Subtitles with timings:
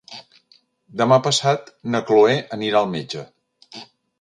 [1.01, 3.25] Demà passat na Cloè anirà al metge.